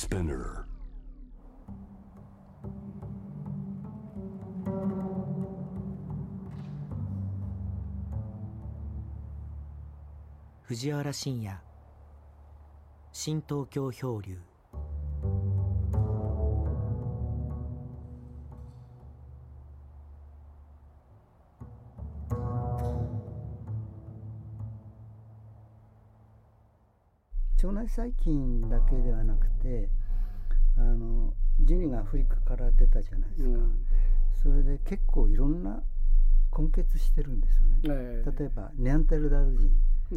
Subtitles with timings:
[0.00, 0.64] Spinner.
[10.66, 11.54] 藤原信也
[13.12, 14.49] 新東京漂流
[27.94, 29.88] 細菌だけではなくて
[30.76, 33.86] あのジニがアフリカから出たじゃないですか、うん。
[34.42, 35.82] それで結構いろんな
[36.56, 38.38] 根結してるんですよね、ええ。
[38.38, 39.70] 例えばネアンデルダル人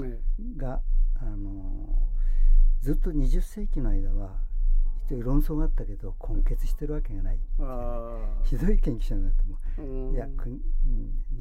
[0.05, 0.19] え
[0.57, 0.81] が
[1.15, 2.07] あの
[2.81, 4.37] ずっと20世紀の間は
[5.05, 10.13] 一応論争があったけど根結してるわけがないえあひどい研究者になってもあうん。
[10.13, 10.27] いや、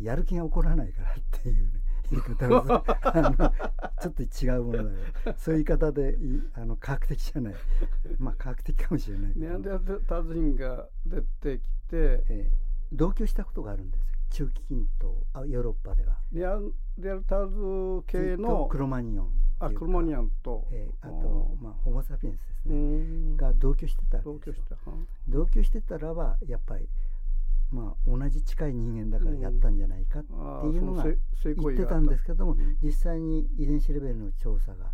[0.02, 3.52] やる気が起こらないからっていう、ね、言い方をあの
[4.00, 7.54] ちょっと違うものだからそういう言い方でいあの科学的じゃない。
[8.18, 14.12] まあ科学的かもしれないネアンデルタ人が出てきてえー同居したことがあるんですよ。
[14.28, 16.18] 中期近東あヨーロッパでは。
[16.30, 23.36] ネアンデルタール系のクロマニオンあクロマニアンと、えーあと、まあ、ホモ・サピエンスですうね、ん。
[23.38, 24.80] が同居してた同居しては
[25.26, 26.86] 同居してたらばやっぱり
[27.72, 32.76] まあ同じ近い人間だからやったんじゃないかっていうのが言ってたんですけども、うん。
[32.82, 34.92] 実際に遺伝子レベルの調査が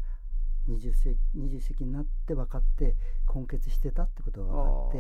[0.69, 2.95] 20世紀 ,20 世紀になって分かって
[3.35, 4.93] 根結してたってことが分かっ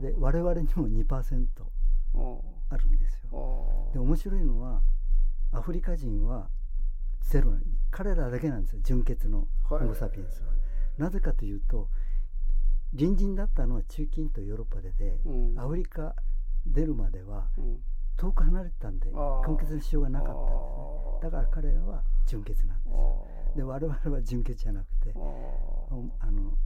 [0.00, 2.40] てで我々にも2%あー。
[2.68, 3.88] あるんですあよ。
[3.90, 3.94] ー。
[3.94, 4.82] で面白いのは
[5.52, 6.50] アフリカ人は
[7.20, 9.86] ゼロな彼らだけなんですよ純血のホはい。
[9.86, 10.52] モ・サピエンスは。
[10.98, 11.88] なぜかというと
[12.96, 15.58] 隣人だったのは中近とヨーロッパでで、うん。
[15.58, 16.14] アフリカ
[16.66, 17.78] 出るまではうん。
[18.16, 21.30] 遠く離れてたんで根血のしようがなかったんですね。
[21.30, 23.26] だから彼らは純血なんですよ。
[23.56, 26.56] で我々は純血じゃなくてあの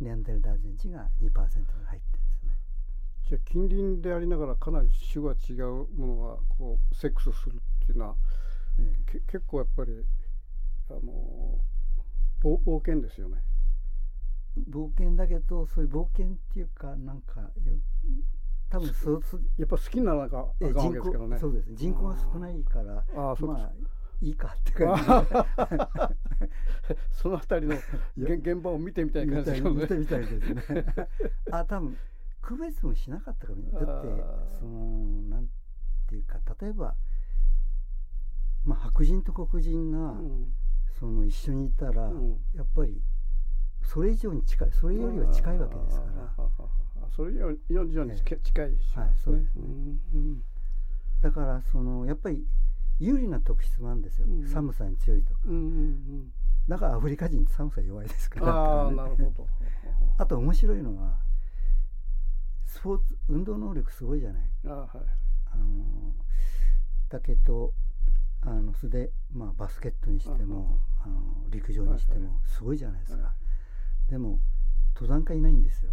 [0.00, 2.52] ネアンデルタール人が2%が入ってるんですね。
[3.28, 8.16] じゃあ近隣でありながらかなり種が違うものがこうセックスするっていうのは
[8.78, 9.92] えけ結構やっぱり
[10.90, 11.58] あの
[12.40, 13.38] 冒冒険ですよね。
[14.56, 17.48] え冒険だけどそういう冒険っていうかなんかよ
[18.74, 19.22] 多分そう。
[19.22, 21.38] すやっぱ好きにならなきゃえあかんですけどね。
[21.38, 23.72] そうです人口が少ないからああそうですまあ
[24.20, 25.02] いいかって感じ
[27.12, 27.76] そのあたりの
[28.16, 29.70] 現現場を見てみたい感じですね。
[29.70, 29.96] 見て。
[29.96, 30.84] みたいですね。
[31.52, 31.96] あ多分
[32.40, 34.24] 区別もしなかったかもだって
[34.58, 35.48] そのなん
[36.08, 36.96] ていうか例えば
[38.64, 40.52] まあ白人と黒人が、うん。
[40.98, 42.44] その一緒にいたら、うん。
[42.54, 43.02] やっぱり
[43.82, 46.32] それ以上に近いそれよりは近いわけですから
[47.10, 49.62] それより以上に近近いしはいそうですね。
[49.64, 50.44] うんうん
[51.20, 52.44] だからそのやっぱり
[52.98, 54.46] 有利な特質もあるんですよ、うん。
[54.46, 56.32] 寒さに強いとか、うんうん
[56.68, 58.82] だからアフリカ人って寒さ弱いですかうん、ら。
[58.86, 59.48] あなるほど。
[60.18, 61.18] あと面白いのは
[62.66, 64.50] スポーツ運動能力すごいじゃない。
[64.66, 66.14] ああはいあの
[67.08, 67.72] だけど
[68.42, 73.34] あのそれで、まあ、バスケットにしてもあの陸上にしてはいはもすごいじゃないですか、は
[74.08, 74.40] でも
[74.94, 75.92] 登山家いないんですよ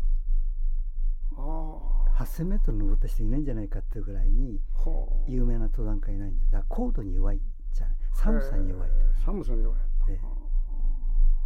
[1.42, 2.22] あ。
[2.22, 5.24] あ 8000m 登った人いないんじゃないかっていうぐらいにはあ。
[5.28, 7.42] 有名な登山家いないんでだ高度に弱い
[7.74, 7.96] じゃない。
[8.14, 8.90] 寒さに弱い
[9.26, 9.80] 寒さに弱い。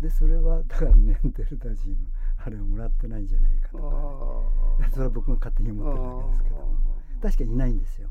[0.02, 1.96] でそれはだからネアンデルタ人の
[2.38, 6.78] あれをもらってないんじゃないかとか、ああそれは僕が勝手に思ってるだけですけども。
[7.22, 8.10] 確かにいないんですよ。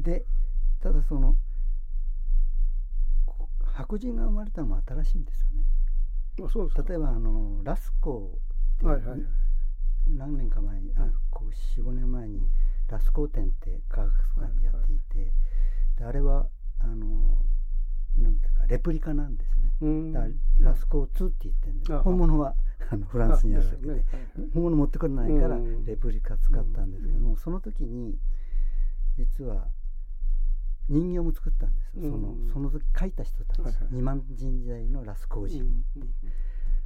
[0.00, 0.26] で
[0.80, 1.36] ただその
[3.24, 5.64] こ白人が生まれたのも新しいんですよね。
[6.44, 6.88] あそうですか。
[6.88, 8.38] 例えばあのラスコーっ
[8.78, 9.20] ていう、はいはいはい。
[10.08, 11.12] 何年か前にあうん。
[11.30, 12.40] こう45年前に
[12.88, 15.32] ラスコー展って科学館でやっていて、
[15.98, 16.48] であれは
[16.80, 17.38] あの
[18.18, 20.12] なんていうかレプリカなんですね。
[20.12, 20.26] だ
[20.60, 22.54] ラスコー2って言ってるんであ本物は
[22.90, 24.04] あのフランスにあるわけで。
[24.54, 25.84] 本物持ってこれないからうん。
[25.84, 28.18] レプリカ使ったんですけども、その時に
[29.16, 29.68] 実は
[30.88, 32.50] 人形も作ったんですよ、そのうん。
[32.52, 35.84] その時書いた人たち、はいはい2万人時代のラスコー人、うん。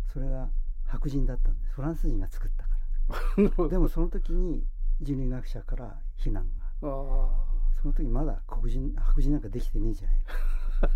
[0.06, 0.48] それが
[0.84, 1.72] 白人だったんです。
[1.72, 2.75] フランス人が作ったから
[3.70, 4.66] でもその時に
[5.00, 7.44] 人類学者から非難があ
[7.80, 10.20] その時まだ黒人白人なんかできてねえじゃない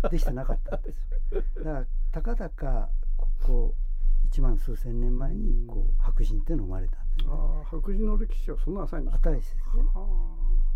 [0.01, 0.09] か。
[0.09, 0.97] できてなかったんです
[1.35, 1.41] よ。
[1.57, 3.75] だからたかだかここ
[4.29, 7.37] 1万数千年前にこう白人っていうのが生まれたんですあね。
[7.39, 9.31] ああ白人の歴史はそんな浅いんですか。
[9.31, 9.83] ですね。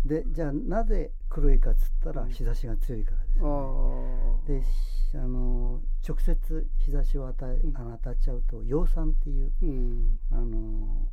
[0.04, 2.30] でじゃあなぜ黒いかっつったらうん。
[2.30, 4.46] 日差しが強いからですあよね、あ。
[4.48, 7.76] でしあの直接日差しを与え、うん。
[7.76, 10.18] あの当たっちゃうと葉酸っていううん。
[10.30, 11.08] あの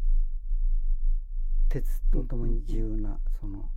[1.69, 3.69] 鉄とともに重要なその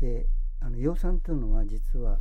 [0.00, 0.26] で
[0.60, 2.18] あの葉酸っていうのは実は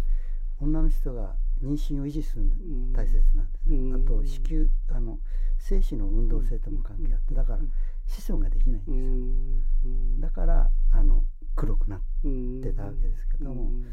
[0.60, 3.94] 女の人が妊娠を維持するのうん大切なんですね、うん。
[3.96, 5.20] あと子宮あの
[5.58, 7.60] 精子の運動性とも関係あってだから
[8.06, 10.20] 子孫ができないんうですよ、ん。
[10.20, 11.24] だからあの
[11.56, 13.64] 黒くなっうんてたわけですけども。
[13.64, 13.86] うん。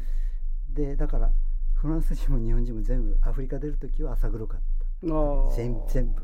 [0.73, 1.31] でだから
[1.73, 4.61] フランス人も日本人も全部アフリカ出る時は朝黒かっ
[5.03, 5.55] あー。
[5.55, 6.23] 全全部。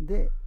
[0.00, 0.41] でひ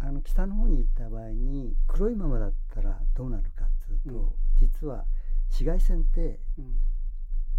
[0.00, 4.28] あの北の方に行った場合に黒いままだったらどうなるかっていうと、うん。
[4.60, 5.04] 実は
[5.48, 6.76] 紫外線ってうん。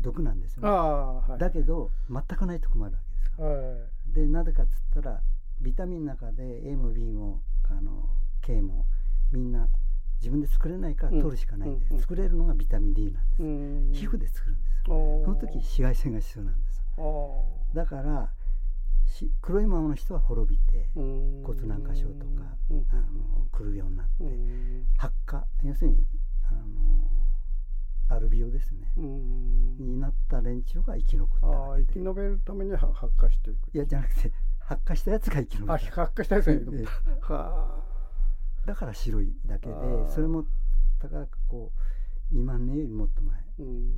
[0.01, 0.77] 毒なんですよあね。
[0.77, 1.39] あはい。
[1.39, 3.47] だけど全くないと困るわけですよ。
[3.47, 4.13] はい。
[4.13, 5.21] でなぜかっつったら
[5.59, 8.09] ビタミンの中で A も B もあの
[8.41, 8.85] K も
[9.31, 9.67] みんな
[10.21, 11.95] 自分で作れないから取るしかないんで、うん。
[11.97, 12.01] うん。
[12.01, 13.91] 作れるのがビタミン D なんです、うん。
[13.91, 15.19] 皮膚で作るんですよ。
[15.21, 16.79] そその時紫外線が必要なんです
[17.73, 18.38] だからし
[19.41, 22.85] 黒いままの人は滅びて骨骨軟化症とかうん。
[22.91, 24.85] あの来るようになってうん。
[24.97, 26.05] 発火要するに
[26.49, 28.91] あのアルビオですね。
[28.97, 29.77] うん。
[29.77, 31.47] になった連中が生き残った
[31.77, 36.85] 生き延びるためには発火していくいやじゃなくて発火したやつが生き延びあた発火したやつがいるええ。
[37.33, 37.83] は
[38.65, 39.73] だから白いだけで
[40.13, 40.45] それも
[40.99, 41.71] 高くこ
[42.31, 43.35] う2万年よりもっと前。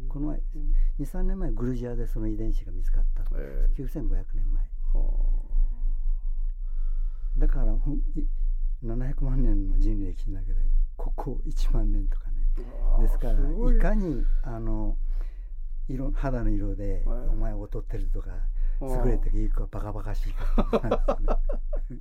[0.08, 0.74] この前うん。
[1.00, 3.82] 23年前グルジアでその遺伝子が見つかったええ。
[3.82, 4.64] 9500年前。
[4.64, 4.70] は
[7.38, 8.28] だからほんい
[8.84, 10.60] 700万年の人類歴史の中で
[10.98, 12.66] ここ1万年とかね。
[12.98, 13.76] あですからい。
[13.76, 14.98] いかにあの
[15.88, 17.28] 色肌の色ではい。
[17.30, 18.30] お前劣ってるとか
[18.82, 21.18] 優れていいかバカバカしいか
[21.90, 21.98] ね。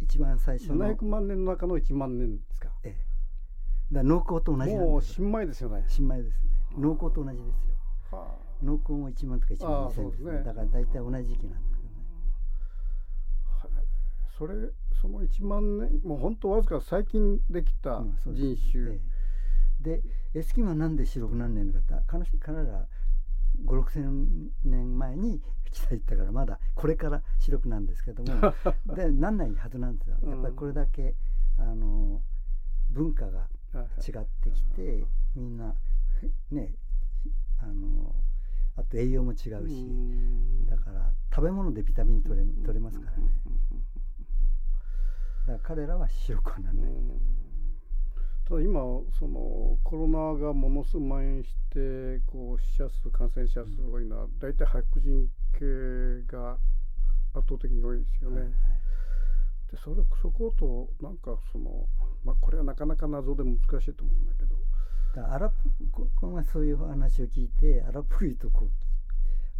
[0.00, 2.70] 一番最初の、え700万年の中の1万年ですか？
[2.84, 2.96] え、
[3.92, 5.14] だから農耕と同じもうですよ。
[5.16, 5.84] 新米ですよね。
[5.88, 6.50] 新米ですね。
[6.78, 7.64] 農耕と同じです
[8.12, 8.18] よ。
[8.18, 10.32] は農耕も1万とか1万ああ2000ですね。
[10.32, 11.69] ねだから大体同じ時期なんです
[14.40, 14.54] それ
[15.02, 19.00] その1万年もう本当わずか最近できた人種、え
[19.82, 20.00] え。
[20.00, 20.02] で
[20.32, 21.78] エスキモはなんで白くなんねんのか。
[21.80, 22.86] って彼彼ら
[23.66, 28.54] 5 6千年前に北行ったからまだこれから白くなんですけども。
[28.96, 30.16] でなんないはずなんですよ。
[30.22, 31.14] やっぱりこれだけ
[31.58, 32.22] あの
[32.88, 35.04] 文化が違ってきて
[35.34, 35.74] みんな
[36.50, 36.74] ね
[37.58, 38.14] あの
[38.76, 39.36] あと栄養も違う
[39.68, 39.84] し。
[39.84, 40.66] うん。
[40.66, 43.24] だから食べ物でビタミン取れ取れますからね。
[43.44, 43.89] うんうんうん
[45.50, 46.92] だから彼らは白くはなんない
[48.48, 48.80] ただ今
[49.18, 55.26] そのコロナがものすごく蔓延してこう死者数感染者数が多いのは大体白人
[55.58, 56.58] 系が
[57.34, 58.40] 圧倒的に多いですよね。
[58.40, 58.52] はいはい
[59.70, 61.86] でそれそことなんかその
[62.24, 64.56] まあこれはなかなか謎で難しいと思うんだけど。
[65.28, 65.54] アラブ
[65.90, 68.68] ここの前そういう話を聞いてアラブ言うとこ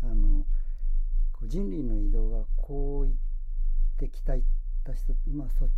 [0.02, 0.44] うあの
[1.32, 3.16] こう人類の移動がこう行っ
[3.98, 4.48] て北行っ
[4.90, 5.68] た人まあそ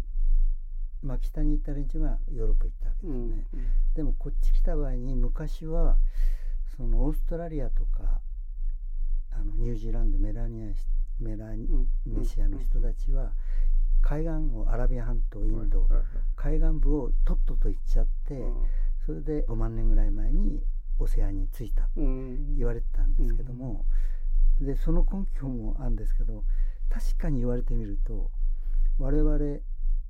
[1.03, 3.47] まあ北に行った連中がヨーロッパ行ったわけですね、
[3.94, 5.97] でもこっち来た場合に昔は
[6.76, 8.20] そのオーストラリアとか
[9.32, 10.87] あのニュージーランドメラニアシ
[11.20, 11.69] メラニ
[12.06, 13.32] ネシアの人たちは
[14.00, 15.88] 海岸をアラビア半島インド、
[16.35, 18.43] 海岸部をとっとと行っちゃって、はい
[19.05, 20.62] それで5万年ぐらい前に
[20.99, 22.56] オセアニに着いたうん。
[22.56, 23.85] 言われてたんですけども、
[24.61, 26.44] でその根拠もあるんですけど
[26.88, 28.31] 確かに言われてみると
[28.98, 29.58] 我々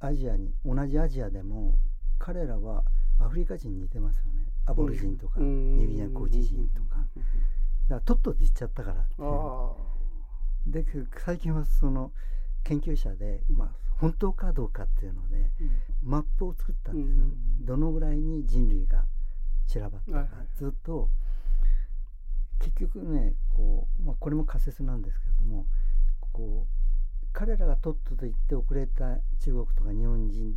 [0.00, 1.78] アジアに同じアジアでも
[2.18, 2.84] 彼らは
[3.20, 4.44] アフリカ人に似てますよね。
[4.66, 5.76] アボリジンとか、うん。
[5.76, 7.06] ニューギニアコーチ人とか、だか
[7.88, 9.28] らとっとと行っちゃったからっていう。
[9.28, 9.72] あ
[10.66, 10.84] で
[11.24, 12.12] 最近はその
[12.62, 15.50] 研究者で、まあ、本当かどうかっていうので
[16.02, 17.66] マップを作ったんですよ、うん。
[17.66, 19.04] どのぐらいに人類が
[19.66, 21.10] 散らばったか、ずっと
[22.60, 25.66] 結局ねこう、まあ、これも仮説なんですけども
[26.30, 26.81] こう
[27.32, 30.54] 彼らがとっとと行って遅れた中国とか日本人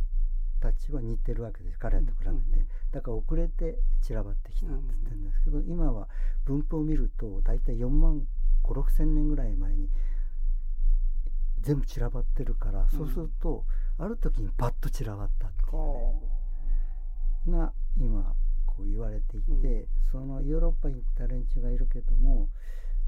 [0.60, 1.78] たちは似てるわけです。
[1.78, 6.08] 彼らと比べて、うんだから遅れて散らばってきたって言ってるんですけど、今は
[6.44, 8.22] 分布を見ると大体4万
[8.64, 9.90] 5 6千年ぐらい前に
[11.60, 13.64] 全部散らばってるから、そうすると
[13.98, 15.78] ある時にパッと散らばったってい
[17.48, 22.48] うね、が今こう言われていて、そのヨーロッパに行った連中がいるけども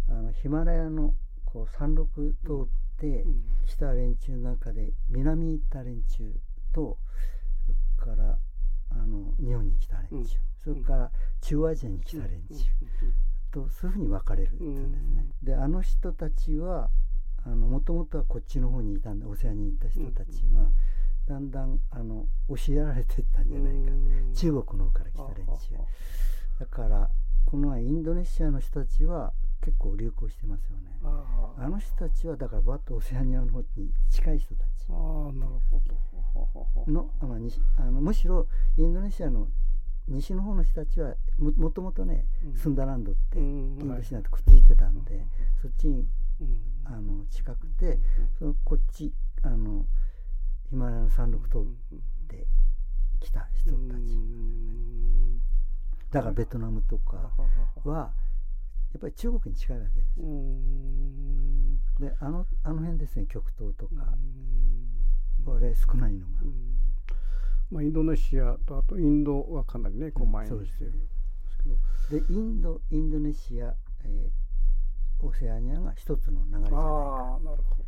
[0.08, 2.24] あのヒマラヤのこう山麓通っ
[2.66, 6.32] て来た連中の中で南に行った連中
[6.72, 6.98] と
[7.66, 8.38] それから
[8.90, 12.54] あの日本に来た連中、それから中央アジアに来た連中。
[13.50, 15.26] とそういうふうに分かれるっていうんですね。
[15.42, 16.90] であの人たちは
[17.44, 19.26] もともとはこっちの方にいたんだ。
[19.26, 20.70] オセアに行った人たちは、
[21.26, 23.90] だんだんあの教えられてったんじゃないか
[24.34, 25.54] 中国の方から来た連中。
[26.60, 27.10] だから
[27.46, 30.88] このインドネシアの人たちは結構流行してますよね。
[31.02, 34.68] あの人たちはだからバッとオセアニアの方に近い人たち。
[34.90, 35.80] ああなるほ
[36.86, 36.92] ど。
[36.92, 38.46] の,、まあ、西あのむしろ
[38.76, 39.48] インドネシアの
[40.06, 42.54] 西の方の人たちはももともとね、うん。
[42.54, 43.78] スンダランドってうん。
[43.80, 45.26] インドシナとくっついてたんで、はい
[45.60, 46.06] そっちに
[46.40, 46.58] うん。
[46.84, 47.98] あの近くて、
[48.38, 49.12] そのこっち
[49.42, 49.84] あの
[50.70, 51.62] ヒマラヤの山麓通っ
[52.28, 52.46] て
[53.20, 55.40] きた人たち、うん。
[56.10, 57.30] だからベトナムとか
[57.84, 58.12] は
[58.92, 60.20] やっぱり中国に近いわけです
[62.00, 63.92] であのあの辺ですね極東とか、
[65.38, 65.44] うん。
[65.44, 66.54] これ少ないのが、うん。
[67.70, 70.32] まあ、インドネシアとあとインドはかなりねこううん。
[70.32, 71.06] 前にしてるんで
[71.50, 71.58] す
[72.08, 74.48] けど、でインドインドネシア、えー
[75.20, 76.76] オセアニアが一つの流れじゃないか。
[76.76, 77.82] ああなるほ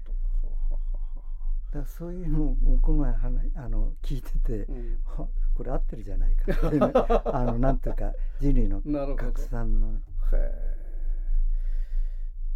[1.72, 1.78] ど。
[1.78, 4.98] だそういうのをこの前話あの聞いてて、うん。
[5.04, 6.92] はこれ合ってるじゃないかっていうね
[7.32, 8.82] あのなんていうか人類の
[9.14, 10.00] 拡散のね。
[10.32, 10.79] へえ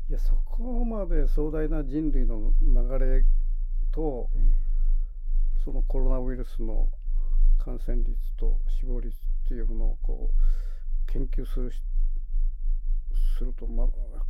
[0.09, 3.25] いやそこまで壮大な人類の流れ
[3.91, 4.29] と
[5.65, 6.89] そのコロナウイルスの
[7.59, 11.81] 感染率と死亡率っていうのをこう研究するし
[13.39, 13.87] すると、まあ、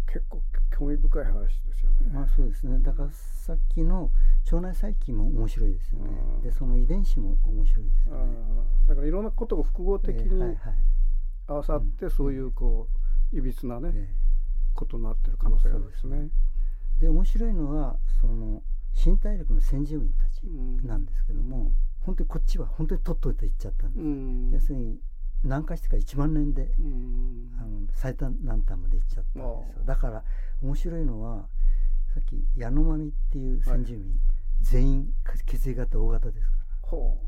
[0.06, 0.42] 結構
[0.76, 2.10] 興味深い話ですよね。
[2.12, 2.78] まあそうですね。
[2.78, 4.10] だからさっきの
[4.50, 6.10] 腸内細菌も面白いですよね。
[6.36, 6.40] うん。
[6.40, 8.36] でその遺伝子も面白いですよね。
[8.86, 10.56] だからいろんなことが複合的に
[11.46, 12.10] 合わさってうん。
[12.10, 12.88] そういうこ
[13.32, 14.23] ういびつなねえ
[14.74, 16.16] ことになってる可能性があるんですね。
[16.98, 18.62] ーで面白いのはその
[18.92, 20.44] 新大陸の先住民たち
[20.86, 24.50] なんですけども、本当にこっちは本当にとっといて行っちゃったんです、うん。
[24.52, 24.98] 要するに
[25.42, 27.50] 南下してから1万年でうん。
[27.60, 29.84] あの最短南端まで行っちゃったんですよ。
[29.84, 30.24] だから
[30.62, 31.48] 面白いのは
[32.14, 34.20] さっきヤノマミっていう先住民、
[34.60, 35.14] 全員
[35.46, 37.18] 血液型大型ですかほ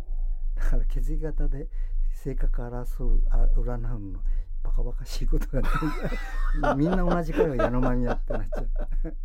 [0.57, 1.69] らだから血液型で
[2.12, 4.21] 性格争うあ占うの
[4.66, 5.46] バカバカしいこと
[6.61, 8.70] がみんな同じかよヤノマミやってなっちゃう。
[9.08, 9.16] う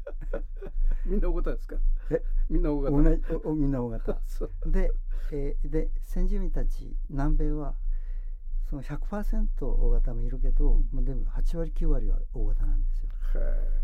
[1.06, 1.76] みんな大型ですか？
[2.12, 2.22] え？
[2.50, 3.36] みんな大型。
[3.48, 4.20] おおみんな大型。
[4.68, 4.92] で,、
[5.32, 7.76] えーで先住民たち南米は
[8.70, 13.10] その100%大型もいるけど、まあ、でも8割9割は大型なんですよ。
[13.36, 13.82] へ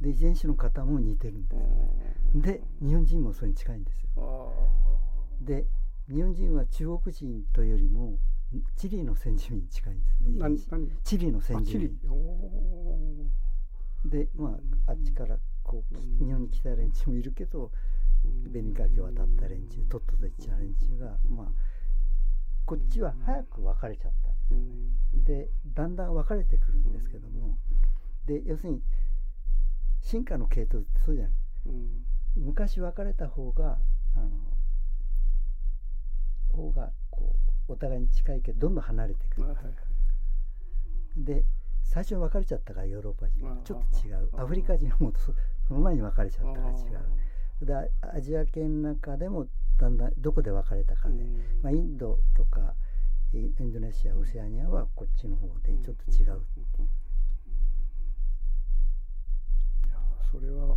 [0.00, 2.16] で遺伝子の型も似てるんですよね。
[2.36, 4.08] えで日本人もそれに近いんですよ。
[4.16, 5.66] あで
[6.10, 8.18] 日本人は中国人というよりも
[8.76, 10.90] チリの先住民に近いんですねー何何？
[11.04, 11.98] チリのあ先住民。
[12.10, 21.46] おでまああっちからこう日本に来た連中もいるけどー紅崖を渡った連中とっとと行っちゃう連中がまあ
[22.66, 25.44] こっちは早く分かれちゃったわけですよね。
[25.46, 27.58] でだんだん分かれてくるんですけども
[28.26, 28.82] で要するに
[30.00, 31.32] 進化の系統ってそうじゃない。
[31.66, 32.04] うん。
[32.36, 33.78] 昔分かれた方が
[34.16, 34.28] あの
[36.56, 36.92] 方が
[37.68, 39.42] お互いに近いけどどんどん離れていく。
[39.42, 39.56] はい
[41.16, 41.44] で
[41.82, 44.30] 最初に別れちゃったからヨーロッパ人ちょっと違う。
[44.36, 45.32] アフリカ人はもうそ
[45.68, 47.00] その前に別れちゃったから違あ。
[47.62, 47.66] う。
[47.66, 47.74] で
[48.16, 49.46] アジア圏の中でも
[49.78, 51.62] だんだんどこで別れたかで、ーうん。
[51.62, 52.74] まあ、インドとか
[53.32, 56.66] イインドネシアオセアニアはこっちの方でちょっと違うっていう。
[59.86, 59.96] いや
[60.32, 60.76] それは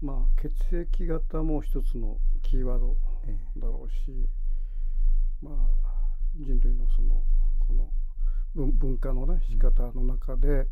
[0.00, 3.36] まあ血液型も一つのキーワードえ。
[3.58, 4.28] だろうし
[5.42, 5.86] まあ
[6.34, 7.22] 人類のその
[7.66, 7.90] この
[8.54, 10.66] 文化のね仕方の中で、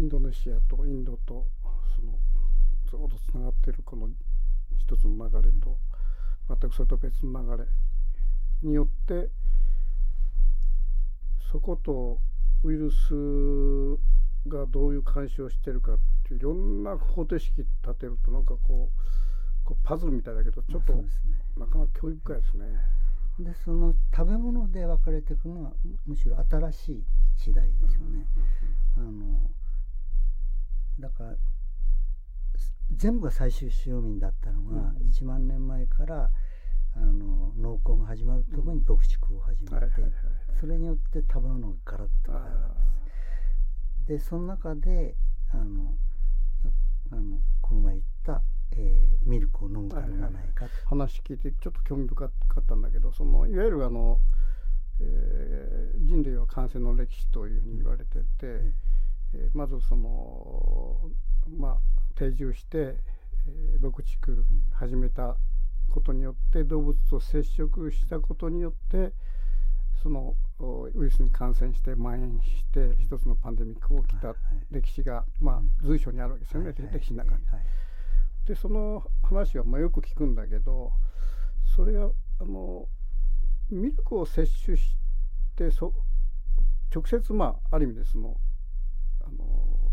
[0.00, 1.46] インドネシアとインドと
[1.96, 2.18] その
[2.86, 4.08] ずっとつながってるこの
[4.76, 5.78] 一つの流れと、
[6.48, 7.68] 全くそれと別の流れ
[8.62, 9.28] によって
[11.50, 12.18] そこと
[12.64, 13.14] ウイルス
[14.48, 21.04] がどういう干渉をしてるかっていういろんな方程式立てるとなんかこうこうパズルみたいだけどちょっと
[21.58, 22.66] なかなか興味深いですね。
[23.40, 27.04] でその食べ物で分かれていくのはむむしろ新しい
[27.36, 28.26] 時代ですよね。
[28.96, 29.50] あの
[30.98, 31.32] だから
[32.56, 36.30] す全部が最終使用民だったのが、うん1万年前から
[36.94, 40.10] あの農耕が始まるところに牧畜を始めて、はいはいはい
[40.58, 42.74] それによって食べ物がガラッと変わるわ
[44.06, 44.24] けです。
[44.24, 45.14] でその中で
[45.52, 45.94] あの
[46.64, 54.18] ああのこの前言った、えーミルクを飲むかないか、話聞いてちょっと興味深かったんだけどそのいわゆるあの、
[55.00, 58.72] えー人類は感染の歴史というふうに言われてて、え
[59.34, 61.10] えーまずその
[61.58, 61.76] まあ
[62.14, 62.96] 定住して、
[63.46, 65.36] えー牧畜始めた
[65.90, 69.12] ことによって動物と接触したことによって
[70.02, 74.36] そのおウイルスに感染して蔓延して一つのパンデミックが起きたはい
[74.70, 75.70] 歴史が、まあうん。
[75.82, 77.46] 随所にあるわけですよね、はいはい歴史の中に。
[77.46, 77.60] はい
[78.48, 80.90] でその話はまあよく聞くんだけど
[81.76, 82.08] それが
[82.40, 82.88] あの
[83.68, 84.96] ミルクを摂取し
[85.54, 85.92] てそ
[86.94, 88.40] 直接まあある意味でその
[89.20, 89.90] あの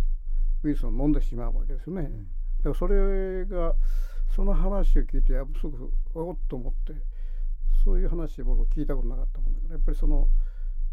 [0.64, 2.04] ウイルスを飲んでしまうわけですよね。
[2.04, 2.28] うん
[2.74, 3.76] それが
[4.36, 7.00] その話を聞いてやすぐおっと思って
[7.84, 10.28] そういう話僕聞いたことなかったもんだけどやっぱりその、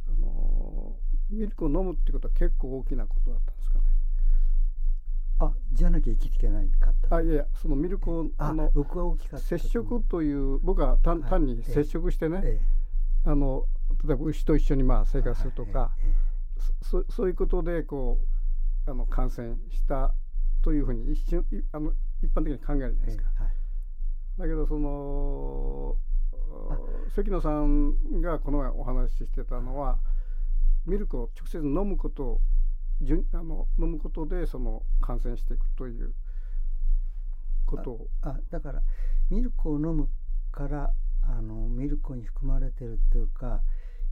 [0.06, 0.98] あの
[1.30, 3.78] ミルクを飲むってことは結構大きなことだったんですか？
[3.78, 3.81] ね。
[5.46, 7.16] あじゃなきゃ生きていけないかった。
[7.16, 12.60] あいやいやそのミルクをああの僕は大きかった接触という僕は単はい単にええ接触してね、え
[13.24, 13.66] あの
[14.04, 16.14] 例えば牛と一緒にまあ生え活するとか、ええ。
[16.82, 18.20] そそういうことでこ
[18.86, 20.14] うあの感染した
[20.62, 23.24] というふうに一瞬いあの一般的に考えるじゃないええですか。
[23.42, 23.52] はい。
[24.38, 25.96] だけどその
[26.70, 26.78] あ
[27.14, 29.98] 関野さんがこの前お話ししてたのは
[30.86, 32.40] ミルクを直接飲むことを
[33.02, 36.14] じゅあの飲むことでその感染していくという
[37.66, 38.08] ことを。
[38.22, 38.82] あだから
[39.30, 40.08] ミルクを飲む
[40.52, 40.92] から
[41.22, 43.62] あのミルクに含まれてるっていうか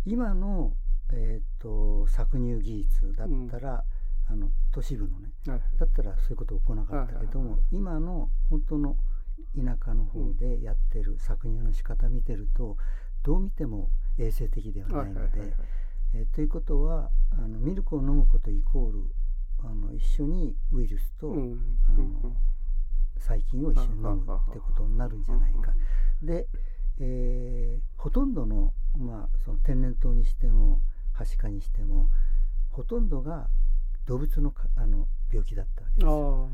[0.04, 0.75] 今の、
[1.12, 3.85] えー、と搾乳技術だったら、
[4.28, 8.97] あの都市部のねはいだったらそういうこと起こらなかったけども、はいはいはい今の本当の
[9.56, 12.76] 田舎の方でやってる搾乳の仕方見てると
[13.23, 15.54] どう見ても衛生的ではないので。
[16.14, 19.04] えーということはあのミルクを飲むことイコール
[19.62, 22.36] あの一緒にウイルスと、うんあのうん。
[23.18, 25.74] 細菌を一緒に飲むってことになるんじゃないか。
[26.22, 26.48] で、
[26.98, 30.80] えーほとんどの,、まあその天然痘にしても
[31.12, 32.08] はしかにしても
[32.70, 33.50] ほとんどが
[34.06, 36.48] 動物のかあの病気だったわけですよ。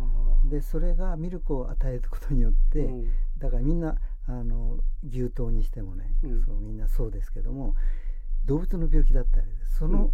[0.45, 3.13] あでそれがミルクを与えることによって、うん。
[3.39, 3.97] だからみんな
[4.27, 6.43] あの牛痘にしてもね、うん。
[6.43, 7.77] そうみんなそうですけども
[8.47, 10.11] 動物の病気だったわけですその、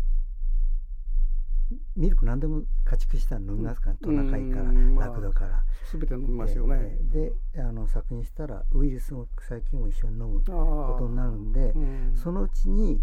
[1.96, 6.76] ミルク何でも家畜したら飲みますから、トナカイから、ラクダから、全て飲みますよね。
[6.80, 12.12] えーであの搾乳したらウイルスも細菌も一緒に飲むことになるんで、うん。
[12.16, 13.02] そのうちに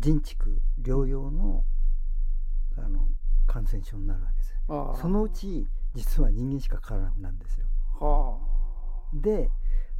[0.00, 1.64] 人畜療養の
[2.76, 3.08] あの
[3.46, 5.00] 感染症になるわけです。
[5.00, 7.66] そのうち実は人間しかかからなくなるんですよ。
[8.00, 8.38] は
[9.14, 9.50] で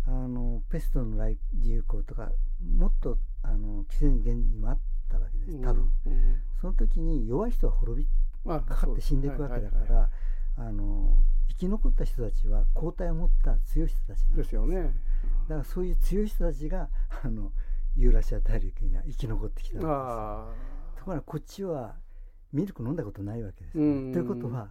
[0.06, 2.32] あのペストの来流行とか
[2.76, 6.40] もっとあの季節現にもあったわけであす多分、うん。
[6.60, 8.08] その時に弱い人は滅び
[8.50, 10.10] あかかって死んでいくわけだから
[10.56, 11.16] あの
[11.48, 14.54] 生き残った人たちは抗体を持った強い人たちなんです。
[14.54, 14.94] よね。
[15.48, 16.88] だからそういう強い人たちが
[17.22, 17.52] あの
[17.94, 20.96] ユーラシア大陸には生き残ってきたわけです。
[20.96, 21.96] あところがこっちは
[22.52, 24.12] ミルク飲んだことないわけですよ、うん。
[24.12, 24.68] ということは、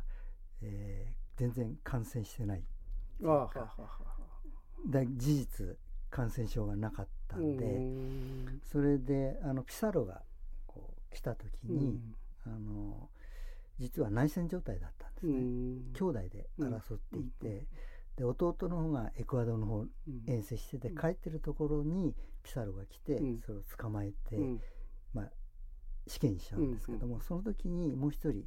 [0.62, 2.64] えー全然感染してない。
[3.24, 3.88] あははは
[4.88, 5.78] だ事実
[6.12, 8.62] 感染症がなかったんで、うん。
[8.72, 10.22] それであのピサロが
[10.68, 12.00] こう来た時に、
[12.46, 13.10] あの
[13.80, 15.94] 実は内戦状態だったんですね、うん。
[15.94, 17.66] 兄弟で争っていて、
[18.18, 19.90] で弟の方がエクアドルの方うん。
[20.28, 20.98] 遠征しててうん。
[20.98, 22.14] 帰ってるところに
[22.44, 23.42] ピサロが来て、うん。
[23.46, 24.62] それを捕まえて、うん。
[25.14, 25.30] まあ、
[26.08, 28.46] 死刑にしちゃうんですけども、その時にもう一人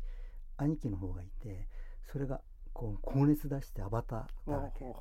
[0.57, 1.67] 兄貴の方がいて
[2.11, 2.41] それが
[2.73, 4.93] こう高熱出してアバターだらけで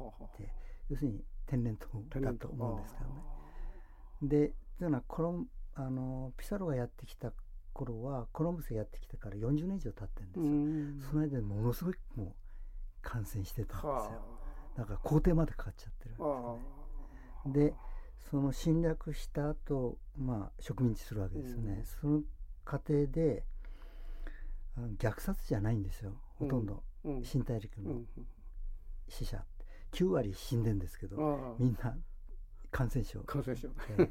[0.89, 3.32] 要するに天然痘だと思うんですけどね。
[4.23, 7.31] でというのはコロンあのピサロがやってきた
[7.73, 10.51] 頃はコロンブスがやってきてから40年以上経ってるんですうよ。
[10.51, 11.01] ん。
[11.09, 12.33] その間でものすごいもう
[13.01, 13.89] 感染してたんですよ。
[13.91, 14.19] は
[14.75, 17.69] だから皇帝までかかっちゃってるあわけですよね。
[17.69, 17.73] で
[18.29, 21.73] その侵略した後、まあ植民地するわけですよね。
[21.73, 21.85] うん。
[21.85, 22.21] その
[22.65, 23.43] 過程で
[24.97, 26.13] 虐殺じゃないんですよ。
[26.39, 27.23] ほとんど、うん。
[27.23, 28.07] 新大陸のうん。
[29.07, 29.43] 死者。
[29.91, 31.95] 9割死んでんですけど、みんな
[32.73, 33.67] 感染症、感染症。
[33.69, 34.09] ねえ。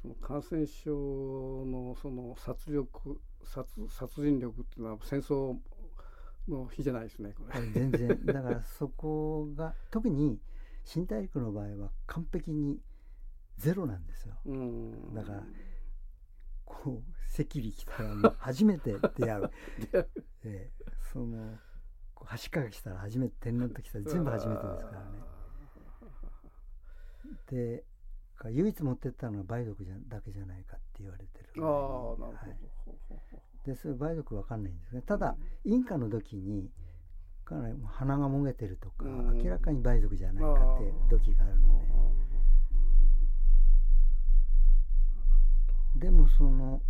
[0.00, 0.90] その感染症
[1.66, 5.56] のその殺力殺殺人力っていうのは戦争
[6.48, 7.60] の日じゃないですねこれ。
[7.68, 8.26] 全然。
[8.26, 10.40] だからそこが特に
[10.84, 12.80] 新大陸の場合は完璧に
[13.58, 14.34] ゼロなんですよ。
[14.46, 15.14] うん。
[15.14, 15.42] だから
[16.64, 19.50] こう赤痢来たら初めて出会う、
[19.92, 20.08] で
[20.44, 20.92] ええ。
[21.12, 21.58] その
[22.44, 25.06] 橋かが来たら初めて天然と来たら全部初めてですからね。
[27.50, 27.84] で
[28.42, 32.24] か唯一持ってったのは梅毒じゃだけじゃないかって言われてるああなるほど。
[32.24, 32.56] はい。
[33.64, 35.02] でそれ梅毒わかんないんですね。
[35.02, 36.68] ただインカの時に
[37.44, 39.38] かなり鼻がもげてるとか、うん。
[39.38, 41.80] 明らかに梅毒じゃないかって時があるの
[45.94, 46.82] で、でもその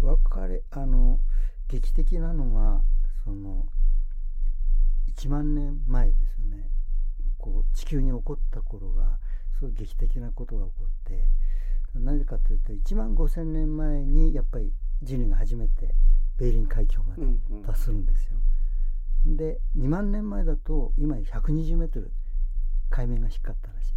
[0.00, 1.20] 別れあの
[1.68, 2.80] 劇的なのが
[3.24, 3.66] その
[5.16, 6.70] 1万年前ですよね。
[7.38, 9.18] こう地球に起こった頃が
[9.54, 11.28] すごい劇的なことが起こって
[11.94, 15.94] なぜかというと1万5,000年前にやっぱり人類が初めて
[16.38, 17.62] ベーリン海峡までうんうん。
[17.62, 18.38] 達するんですよ。
[19.26, 22.12] で2万年前だと今120メートル
[22.88, 23.92] 海面が低かったらしい。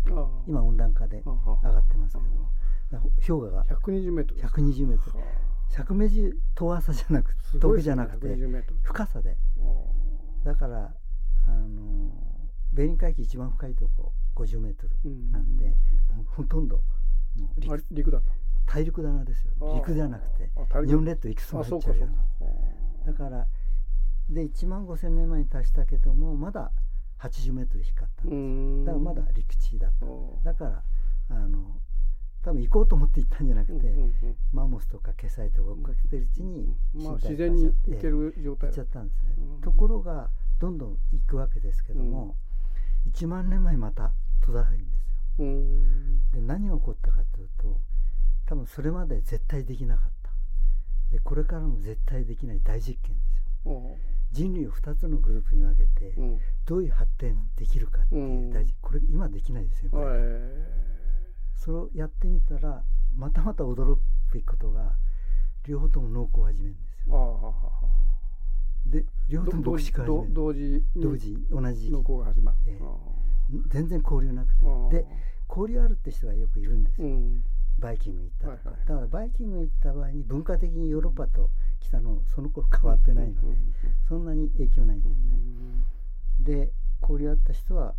[0.48, 2.44] 今温暖化で上上がってますけど。
[3.28, 4.42] 氷河が120メートル。
[4.42, 5.26] 120メートルは
[5.72, 6.40] 100メートル。
[6.54, 8.80] 遠浅じゃなくあ遠くじゃなくてすごいですね120メートル。
[8.84, 9.38] 深さで。
[9.60, 10.46] あ。
[10.46, 10.94] だから
[11.48, 12.12] あの
[12.74, 14.90] ベーリング海域一番深いとこ50メートル
[15.32, 15.66] なんで、
[16.14, 16.78] もうほとんど
[17.38, 17.86] もう陸。
[17.92, 18.34] 陸だった？
[18.66, 19.54] 大陸棚ですよ。
[19.76, 20.50] 陸じゃなくて
[20.88, 22.10] 日本列島いくつも入っちゃうよう
[23.06, 23.12] な。
[23.12, 23.48] だから
[24.30, 26.72] で1万5千年前に達したけどもまだ
[27.20, 30.06] 80メートル低かったんですだからまだ陸地だった。
[30.44, 30.84] だから
[31.30, 31.80] あの
[32.42, 38.70] 多分行こうと思って行ったんじゃなくて、うんうんうん、マンモスとかケサイとか追っかけてるうちに、まあ、自然に行ける状態。
[38.70, 40.30] 行っちゃったんですね、うん、ところが
[40.64, 42.38] どんどん行くわけですけども、
[43.06, 47.82] うん、1万年前また閉ざすんですよ、うん、で何が起こったかというと
[48.46, 50.30] 多分それまで絶対できなかった。
[51.12, 53.98] でこれからも絶対できない大実験ですよ。
[54.32, 56.16] 人類を2つのグループに分けて、
[56.66, 60.06] どういう発展できるかっていう大事、これ今できないですよこれ、
[61.56, 62.84] それをやってみたら
[63.16, 64.00] またまた驚く
[64.34, 64.94] べきことが
[65.66, 67.16] 両方とも農耕を始めるんですよ
[68.86, 74.66] で両方とも同時同時同じ農耕が始まる、えー、全然交流なくて。
[74.92, 75.06] で
[75.50, 77.44] 交流あるって人がよくいるんですよ、うん。
[77.78, 83.58] バイキング行ったとか、はいはい、だからバイキング行った場合に文化的にヨーロッパと来たのその頃変わってないので、
[84.08, 85.38] そんなに影響ないんですね。
[86.40, 87.94] で交流あった人は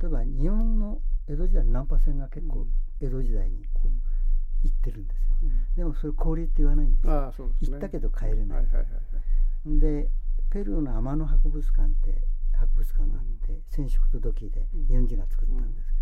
[0.00, 2.66] 例えば日本の江戸時代の難破船が結構
[3.00, 3.88] 江戸時代にこう
[4.62, 8.86] 行ってるんですよ、でもそれ交流って言わないんですよ、ね、行ったけど帰れない,、はいはいはい、
[9.66, 10.08] で
[10.50, 15.94] ペルーの天野博物館って博物館があって、染色と土器で日本人が作ったんです、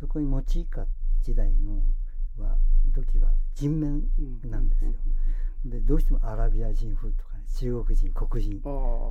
[0.00, 0.86] そこにモチイカ
[1.20, 1.82] 時代の
[2.38, 4.02] は土器は人面
[4.44, 4.92] なんですよ。
[5.64, 8.60] でどうしてもアラビア人風とか、ね、中国人黒人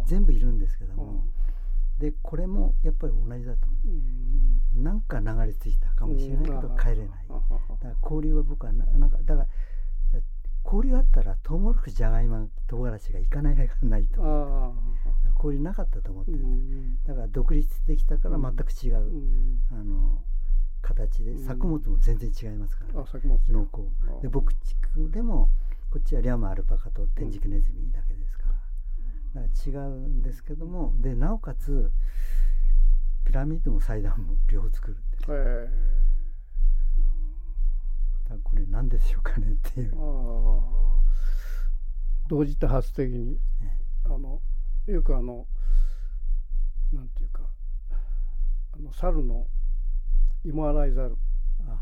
[0.06, 1.26] 全部いるんですけども。
[2.00, 3.76] でこれもやっぱり同じだと思
[4.80, 7.08] う、なんか流れ着いたかもしれないけど帰れない。
[7.30, 7.48] だか
[7.84, 9.48] ら交流は僕はななんかだから
[10.63, 14.74] 交流あったらトウモロコシじゃがいも唐辛子がいかないがないと
[15.36, 19.28] 交流なかったと思ってるんだから独立できたから全く違う、
[19.71, 20.21] あの
[20.82, 23.89] 形で、作物も全然違いますから、ね、作物農耕
[24.21, 25.50] で牧畜でも
[25.91, 28.45] こっちはリャマアルパカと天竺ネズミだけですか
[29.36, 31.91] ら,、だから違うんですけどもでなおかつ
[33.26, 36.01] ピラミッドも祭壇も両方作るんです、
[38.32, 39.91] えだこれ何でしょうかねっていう。
[42.28, 43.38] 同時多発的に、
[44.06, 44.41] あの
[44.88, 45.46] よくあの
[46.94, 47.41] なんていうか
[48.74, 49.48] あの猿の
[50.46, 51.17] 芋洗い猿って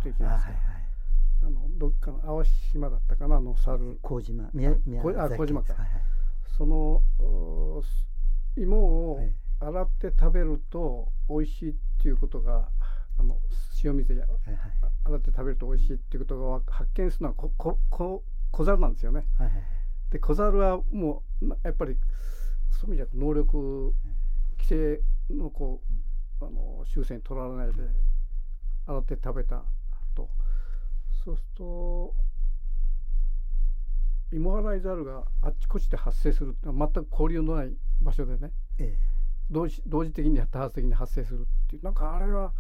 [0.05, 0.53] 言いますか。
[1.41, 3.99] あのどっかの淡島だったかなあの猿。
[4.01, 6.01] 麹島宮宮あ麹島か、はいはい、
[6.57, 7.01] その
[8.57, 9.19] 芋を
[9.62, 12.69] 洗って食べると美味しいっていうことが
[13.19, 13.38] あの
[13.84, 14.23] 塩水で
[15.03, 19.25] 洗って食べると美味しいっていうことが発見するのはこここ小猿なんですよね。
[19.38, 19.63] はいはい、
[20.10, 21.97] で小猿はもうやっぱり
[22.69, 23.93] そういう意味じゃ能力
[24.58, 25.01] 規制
[25.34, 25.82] のこ
[26.41, 27.73] う、あの終戦取られないで
[28.88, 29.63] 洗って食べた
[30.15, 30.29] と。
[31.23, 32.15] そうすると
[34.32, 38.97] 芋洗いザルがあっちこっちで発生する全く交流のない場所でね、ええ、
[39.49, 41.84] 同時同時的に多発的に発生するっていう。
[41.84, 42.53] なんかあれは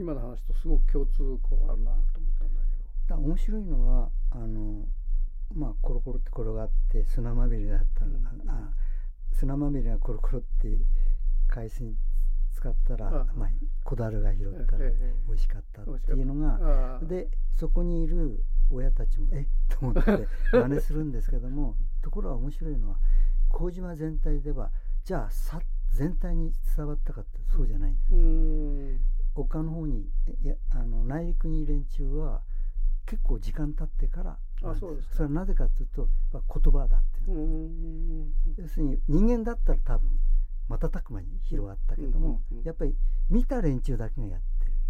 [0.00, 3.20] 今の話とすごく共通項あるなと思ったんだけど。
[3.20, 4.86] 面白いのはあの
[5.54, 8.14] まあコロコロって転がって砂まみれだったうん、
[8.48, 8.70] あ
[9.32, 10.68] 砂まみれがコロコロって
[11.48, 11.94] 海水
[12.54, 13.48] 使ったら、まあ、
[13.84, 14.90] 小樽が拾ったら
[15.26, 19.40] 美味しかったっていうのが、でそこにいる親たちもえ？
[19.42, 22.98] っ と思って真似するんですけどもところが面白いのは
[23.48, 24.70] 麹島全体では
[25.04, 25.60] じゃあさ
[25.92, 28.18] 全体に伝わったかってそうじゃないんですよ、
[29.34, 30.08] 丘の方に
[30.42, 32.42] いやあの内陸にいる連中は
[33.06, 37.20] 結構時間経ってからあそうですそれはなぜかというと言葉だって
[38.56, 40.10] 要するに人間だったら多分
[40.68, 42.94] 瞬く間に広がったけども、やっぱり
[43.28, 44.40] 見た連中だけがやっ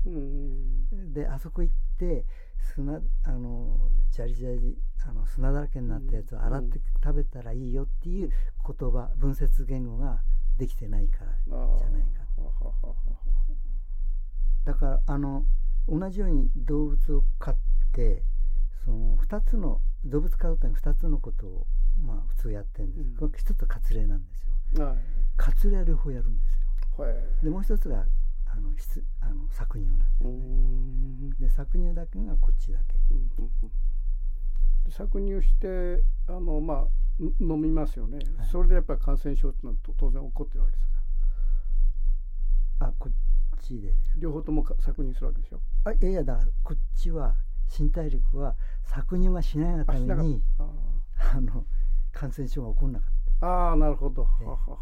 [0.04, 2.26] てる、であそこ行って
[2.74, 4.76] 砂あのジャリジャリ
[5.08, 10.20] あの砂だらけになったやつを洗って食べたらいいよっていう言葉分節言語が
[10.58, 12.20] できてないからじゃないか
[14.70, 15.44] だからあの
[15.88, 17.56] 同じように動物を飼っ
[17.92, 18.22] て
[18.84, 21.66] その2つの動物飼うために2つのことを
[22.06, 24.44] まあ普通やってるんです、うん、1つは割礼なんです
[24.78, 24.96] よ、はい。
[25.36, 26.60] 割礼は両方やるんですよ。
[27.42, 28.06] でもう一つが
[28.46, 31.48] あの質あの搾乳なんですね。
[31.48, 32.94] で搾乳だけがこっちだけ。
[34.88, 36.86] 搾乳してあのまあ
[37.40, 40.86] 飲みますよね、はい、それでやっぱり感染症ってのは当然起こってるわけです
[42.78, 42.86] か？
[42.86, 43.12] あこっ
[43.62, 45.60] ちで両方とも搾乳するわけでしょ？
[45.84, 47.34] あいやいやだからこっちは
[47.68, 51.64] 新大陸は搾乳がしないがためにあの
[52.12, 53.46] 感染症が起こらなかった。
[53.46, 54.76] ああなるほど、えー、ははは。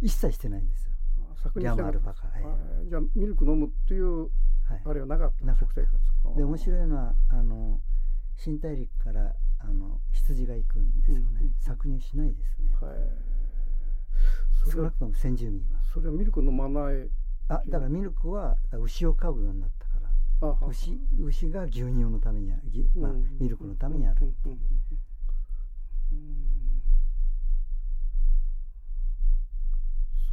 [0.00, 0.92] 一切してないんですよ。
[1.36, 2.50] 搾リャマアルパカ、はいは
[2.84, 4.82] いじゃあミルク飲むっていうはい。
[4.84, 5.44] あれはなかった？
[5.44, 5.74] なかった。
[5.74, 7.80] 食生活で面白いのはあの
[8.36, 11.24] 新大陸からあの羊が行くんですよね、
[11.60, 12.70] 搾乳しないですね。
[12.80, 12.98] はい
[14.72, 15.80] 少なくとも先住民は。
[15.92, 17.08] それはミルク飲まない
[17.48, 20.00] あだからミルクは牛を飼うようになったか
[20.40, 24.58] ら牛牛が牛乳のためにあぎまあうんミルクのためにあるっていう。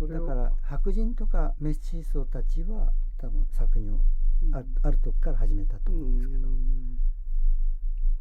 [0.07, 4.01] だから白人とかメスチーソたちは多分搾乳
[4.43, 4.55] うん。
[4.55, 6.97] ああるとこから始めたと思うんですけど、うん。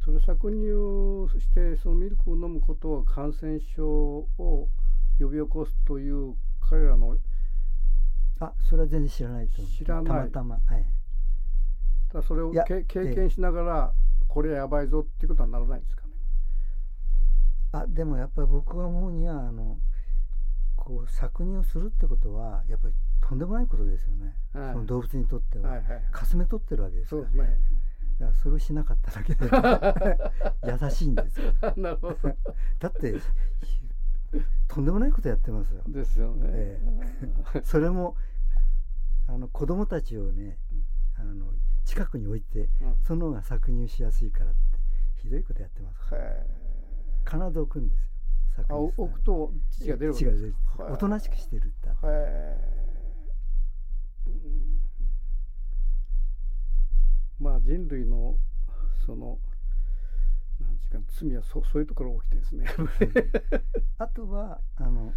[0.05, 4.68] それ搾乳してそのミルクを飲むことは感染症を
[5.18, 7.16] 呼び起こすという彼らの
[8.40, 9.70] あそれは全然知らないと思う。
[9.76, 10.05] 知らない。
[10.05, 10.87] たまたまはい
[12.12, 13.92] だそれをいやけ経験しながら
[14.26, 16.12] これやばいぞっていうことはならないんですかね？
[17.72, 19.79] あでもやっぱり僕が思うにはあの
[20.76, 24.72] こう搾乳するってことはやっぱりとんでもないことですよね、はい。
[24.72, 26.05] その動物にとっては、はいはい。
[26.11, 27.22] かすめ取ってるわけですから。
[27.22, 27.59] そうですね。
[28.18, 29.44] だからそれをしなかっただけで
[30.85, 31.53] 優しいんですよ。
[31.76, 32.16] なるほど。
[32.81, 33.14] だって
[34.68, 35.83] とんでもないことやってますよ。
[35.87, 36.48] ですよね。
[36.53, 36.81] え。
[37.62, 38.16] それも
[39.32, 40.58] あの子供たちをね
[41.16, 41.52] あの
[41.84, 42.96] 近くに置いてうん。
[43.02, 44.58] その方が搾乳しやすいからって
[45.22, 46.46] ひどいことやってますへ
[47.24, 48.06] 体を置くんですよ
[48.58, 50.14] 搾乳置くと父が出る
[50.90, 51.88] おとなしくしてるって
[57.38, 58.36] まあ人類の
[59.06, 59.38] その
[60.60, 62.66] なんちゅうか罪はそそういうところ起きてですね。
[63.96, 65.14] あとはあの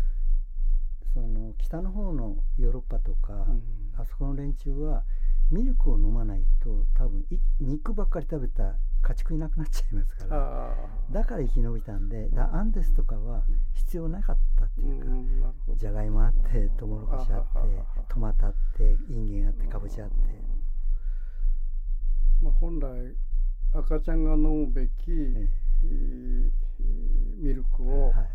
[1.14, 5.04] その北の方のヨーロッパとか、うんあそこの連中は
[5.52, 10.76] ミルクを飲まないと多分い肉ばっかり食べた家畜いなくなっちゃいますから。
[11.12, 17.48] だから生き延びたんでだアンデスとかは必要なかったっていうか、じゃがいもあってトウモロコシあって
[18.10, 20.16] トマトあってインゲンあってかぼちゃあって、
[22.42, 23.16] まあ、本来
[23.74, 25.50] 赤ちゃんが飲むべき、え
[25.84, 25.84] え。
[25.84, 26.50] ー
[27.42, 28.28] ミルクえをはい、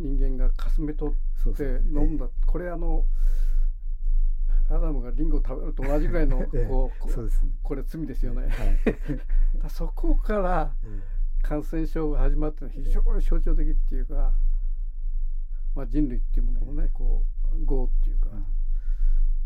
[0.00, 3.04] 人間がかすめ取って飲んだ、これあの
[4.70, 7.52] アダムがリンゴを食べると同じぐらいの ええこうこそうですね。
[7.62, 8.48] これ罪ですよね。
[8.48, 8.78] はい。
[9.60, 11.02] だそこからえ
[11.42, 14.34] 感染症が始まったのは非常に象徴的っていうか、
[15.74, 17.22] まあ、人類っていうもののねこ
[17.52, 18.30] う業っていうか、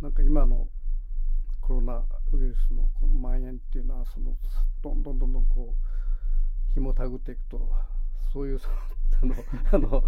[0.01, 0.69] なんか今の
[1.61, 4.37] コロナウイルスのこの蔓延っていうのはその
[4.81, 7.69] どんどんどんどんこう紐たぐっていくと
[8.33, 8.69] そういうそ
[9.27, 9.35] の
[9.73, 10.05] あの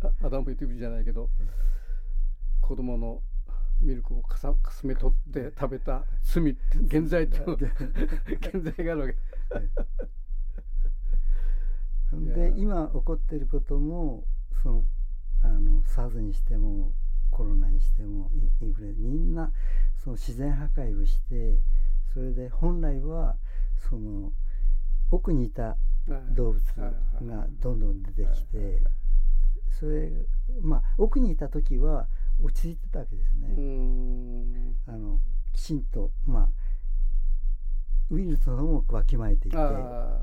[0.00, 1.30] あのアダム・イティブじゃないけど
[2.60, 3.22] 子供の
[3.80, 7.68] ミルクをかさかすめ取って食べた罪って現在と 現
[8.76, 9.16] 在があるわけ。
[12.34, 14.24] で今起こっていることも
[14.62, 14.84] その
[15.42, 16.92] あの SARS にしても
[17.30, 19.52] コロナにしてもイインフルエンザみんな
[20.02, 21.60] その自然破壊をして
[22.14, 23.36] それで本来は
[23.90, 24.32] その
[25.10, 25.76] 奥にいた
[26.34, 26.62] 動物
[27.22, 28.80] がどんどん出てきて
[29.78, 30.10] それ
[30.62, 32.08] まあ奥にいた時は
[32.42, 34.74] 落ち着いてたわけですね。
[34.86, 35.20] あの
[35.52, 36.48] きちんとまあ
[38.10, 39.56] ウイルスの方もわきまえていて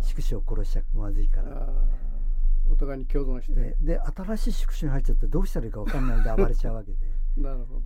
[0.02, 1.70] 宿主を殺しちゃまずいから。
[2.72, 6.98] お互いに共存して、でで新しい宿主に入っちゃってどうしたらいいか分かんないんで 暴れちゃうわけで。
[7.38, 7.82] なるほど。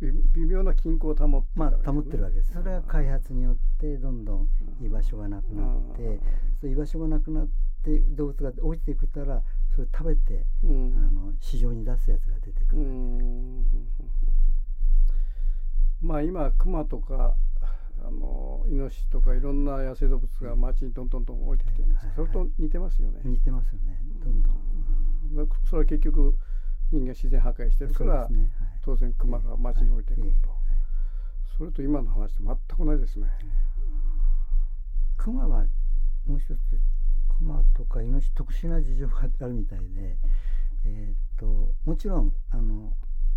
[0.00, 2.52] び微妙な均衡を保ってまあ保ってるわけです。
[2.52, 4.48] それは開発によってどんどん
[4.80, 6.20] 居場所がなくなって
[6.68, 7.48] 居場所がなくなっ
[7.82, 9.42] て動物が降りていくたら
[9.76, 13.66] それ食べてうあんの市場に出すやつが出てくうる、ん。
[16.00, 17.36] まあ今クマとか
[18.02, 23.20] あのイノシシとかいろんな野生動物が街にどんどんどん降りてきてるんですはいそれと似てますよね。
[23.22, 24.00] 似てますよね。
[24.24, 24.54] どんどん、
[25.34, 26.34] まあそれは結局
[26.90, 28.80] 人間自然破壊してるから、ね、はい。
[28.82, 30.58] 当然クマが街に降りてくると、はい。
[31.58, 33.28] それと今の話と全く同じですね。
[35.18, 35.66] クマは
[36.26, 36.50] もう一つ
[37.38, 40.18] クマとかイノシシ特殊な事情があるみたいで、
[40.84, 42.92] えーっともちろんあの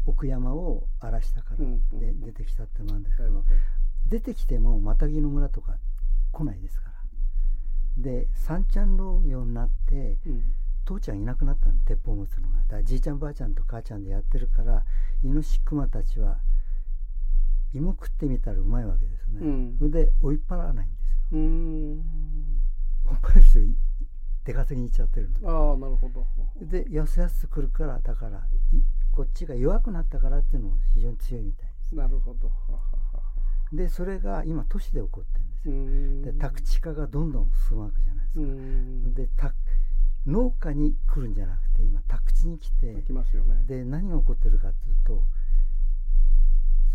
[0.05, 1.99] 奥山を荒らしたからうんうん。
[1.99, 3.43] で出てきたってのもあるんですけど、
[4.07, 5.77] 出てきてもマタギの村とか
[6.31, 6.93] 来ないですから。
[7.97, 10.53] で三ちゃん農業になってうん。
[10.85, 12.55] 父ちゃんいなくなったの鉄砲持つのが。
[12.61, 14.83] だからじいちゃんばあちゃんと母ちゃんでやってるから
[15.21, 16.39] イノシシクマたちは
[17.73, 19.75] 芋食ってみたらうまいわけですね、うん。
[19.77, 21.17] それで追いっ払わないんですよ。
[21.33, 21.99] うーん。
[23.05, 23.75] 追っ払う人い
[24.49, 26.25] 出稼ぎに行っちゃってるのああなるほど。
[26.59, 28.39] でやすやすくるからだから
[28.73, 28.81] い
[29.11, 32.51] こっちが弱くなったからっていうのも非常に強いみたいです、なるほど。
[33.71, 39.53] でそれが今都市で起こってるんですうよ、で宅地化がどんどん進むわけじゃないですうか、んでた
[40.25, 43.63] 農家に来るんじゃなくて今宅地に来て行きますよね。
[43.67, 45.23] で何が起こってるかというと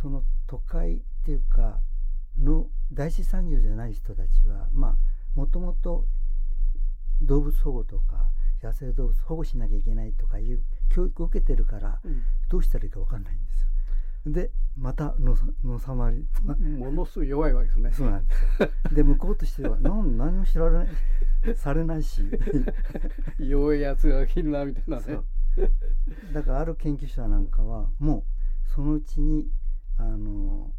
[0.03, 1.79] その都会っていうか
[2.41, 4.97] の第一産業じゃない人たちはまあ
[5.37, 6.07] もともと
[7.25, 8.29] 動物保護とか
[8.63, 13.69] 野生動物保護しなきゃいけないとかいう教育を受けてるからうんどうしたらいいか分かんないんですよ。
[14.27, 17.93] でまたのさのさまり、まものすごい弱いわけですね。
[17.93, 18.71] そうなんですよ。
[18.93, 22.23] で向こうとしては なん何も知られないされないし
[23.39, 25.21] 弱いやつがいるなみたいなね。
[26.33, 28.19] だからある研究者なんかはも
[28.67, 29.49] うそのうちに
[29.99, 30.73] あの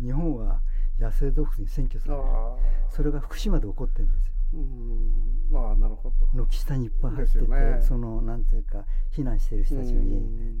[0.00, 0.62] 日本は
[0.98, 2.56] 野生動物に占拠されるあ
[2.88, 4.32] それが福島で起こってるんですよ。
[4.52, 6.26] あ、うん、まあなるほど。
[6.32, 10.52] 軒下にいっぱい入ってて、ねそのなんていうか避難してる人たちの家にね。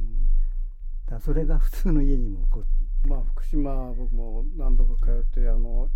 [1.08, 2.66] だそれが普通の家にも起こる。
[3.08, 5.88] まあ福島僕も何度か通ってあの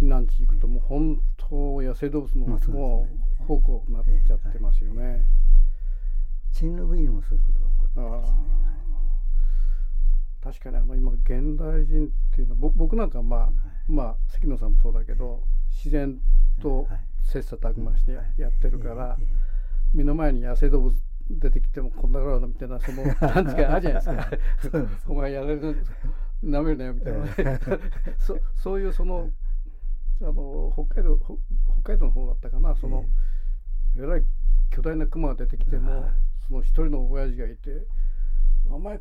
[0.00, 2.58] 避難地行くともう本当野生動物のもう
[3.38, 5.24] 宝庫になっちゃってますよね。
[6.52, 8.42] チェンノブイリもそういうことが起こってあるんですよね。
[8.42, 8.84] はいあ
[10.44, 13.50] 確かにあの今現代人っていうのは僕僕なんかまあ、はい
[13.88, 16.20] まあ関野さんもそうだけど自然
[16.60, 17.00] とはい。
[17.24, 19.16] 切磋琢磨してやってるから
[19.94, 20.94] 目の前に野生動物
[21.30, 24.86] 出てきてもこんなだろうなみたいなその感じがあるじゃないですか。
[25.08, 25.84] お前やれる
[26.42, 27.26] なめるなよみたいな。
[28.20, 29.30] そそういうその
[30.20, 31.38] あの北海道ほ
[31.82, 33.04] 北海道の方だったかなその、
[33.96, 34.24] えらい
[34.70, 36.10] 巨大な熊が出てきても、はい。
[36.46, 37.86] その一人の親父がいて
[38.68, 39.00] 「お前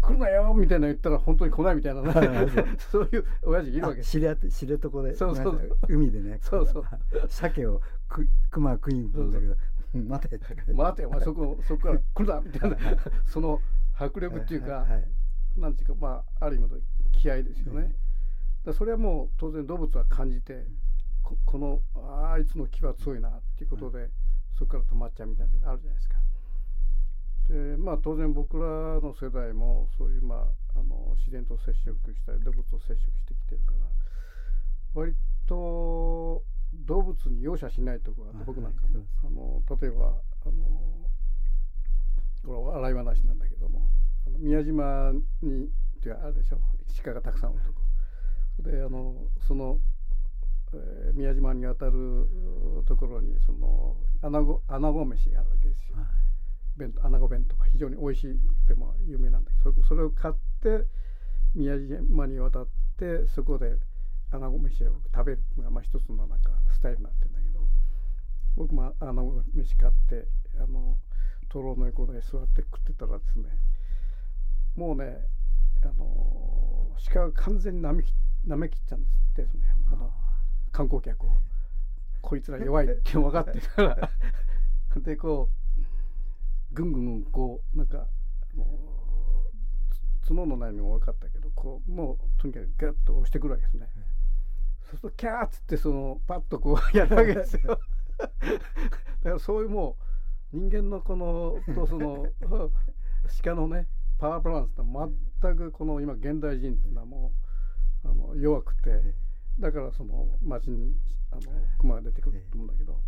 [0.00, 2.02] 来るなよ」みたいな言ったら本当に来ないみたいな
[2.78, 5.14] そういう親父いるわけ知床で。
[5.14, 5.78] そうそう。
[5.88, 6.84] 海でねそうそう。
[7.28, 9.56] 鮭をく熊が食いに行くんだけど。
[9.94, 10.08] うん。
[10.08, 10.38] 待て
[10.72, 12.76] 待てお前そこそこから来るなみたいな。
[12.76, 12.98] はい。
[13.26, 13.60] その
[13.94, 14.86] 迫力っていうか、
[15.56, 16.80] なんていうかまあある意味の
[17.12, 17.94] 気合ですよね。
[18.72, 20.66] それはもう当然動物は感じて
[21.22, 24.10] ここのあいつの気は強いなっていうことで、
[24.58, 26.16] そこから止まっちゃうみたいなのがあるじゃないですか。
[27.48, 28.64] でまあ当然僕ら
[29.00, 33.86] の世代もそういうまああの自然と接触したり動物と接触してきてるから
[34.94, 35.14] 割
[35.46, 36.42] と
[36.86, 40.06] 動物に容赦しないところがあって僕なんかも、はいあの例えば
[40.46, 40.52] あの
[42.44, 43.88] これは笑い話なんだけども
[44.26, 46.58] あの宮島にっていうあるでしょ
[47.04, 47.82] 鹿がたくさんおるとこ。
[48.58, 49.14] であの
[49.46, 49.78] その、
[50.74, 52.22] えー宮島に渡る
[52.80, 55.96] うところにその穴子穴子飯があるわけですよ。
[55.96, 56.06] はい
[56.76, 60.86] 弁当穴子弁当が非常に美味しくても有名なんだけどそそれを買って
[61.54, 63.76] 宮島に渡ってそこで
[64.30, 67.60] 穴子飯を食べるのがまあ一つのなんかスタイルになってるんだけど
[68.56, 70.96] 僕も穴子飯買ってあの
[71.48, 73.44] 灯籠の横で座って食ってたらですね
[74.76, 75.18] もうね
[75.82, 78.14] あの鹿が完全になめき
[78.46, 79.46] 舐めきっちゃうんですって
[79.90, 80.10] そのあの
[80.72, 81.36] 観光客を。
[82.22, 84.10] こいつら弱いって分かってるから。
[85.02, 85.61] でこう
[86.72, 87.98] ぐんぐんぐんこうなんか
[88.54, 88.66] あの
[90.22, 93.88] つ角のないのも分かったけどこうもうとにかくガッと押してくるわけですね。
[94.82, 97.78] そうするとキャーッつってそのパッとこうやるわけですよ。
[98.18, 98.28] だか
[99.24, 99.96] らそういうも
[100.52, 102.26] う人間のこのとその
[103.42, 103.86] 鹿のね
[104.18, 104.82] パワーバランスって
[105.42, 107.32] 全くこの今現代人っていうのはも
[108.04, 109.14] うあの弱くて
[109.58, 110.94] だからその街に
[111.30, 111.42] あの
[111.78, 113.00] 熊が出てくると思うんだけど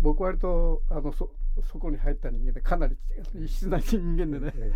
[0.00, 1.30] 僕割とあのそ
[1.62, 2.96] そこに入った人間でかなり
[3.34, 4.52] 異質な人間でね。
[4.56, 4.72] え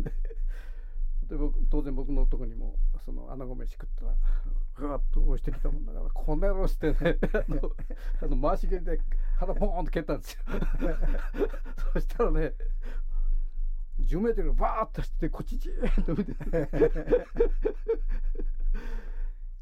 [1.28, 4.16] で僕当然僕のとこにもその穴子飯食ったら
[4.74, 7.72] ぐわっと押してきたもんだからこんな野郎してね あの
[8.22, 8.98] あの回し蹴りで
[9.36, 10.40] 腹ポーンと蹴ったんですよ。
[11.92, 12.54] そしたらね
[14.00, 16.34] 10メートルバーッと走ってこっちじーっと見て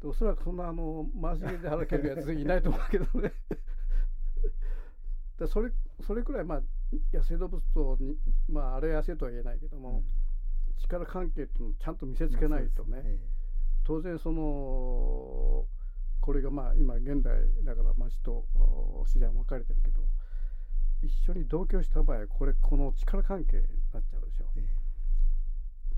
[0.03, 3.33] おそらくそんなあの回し蹴りで腹蹴るやついないと思うけどね
[5.39, 5.71] でそれ
[6.05, 6.61] それくらいまあ
[7.13, 8.15] 野生動物とに
[8.49, 10.03] まああれ野生とは言えないけども、
[10.79, 13.19] 力関係っていうのをちゃんと見せつけないとね、え
[13.83, 15.65] 当然その
[16.21, 20.01] これがまあ今現代だから町とお自然分かれてるけど
[21.01, 24.45] 一緒に同居した場合これこの力関係になっちゃうでしょ。
[24.57, 24.87] え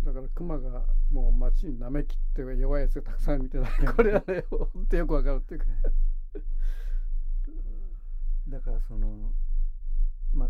[0.04, 5.66] だから熊がもう町に舐めきって弱いやつがたくさん見てない これはね本当よくわかるっていうか
[8.50, 9.08] だからその
[10.34, 10.50] まあ